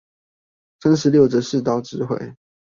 [0.79, 2.17] 三十六則世道智慧